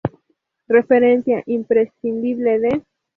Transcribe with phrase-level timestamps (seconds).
[0.67, 2.83] Referencia imprescindible de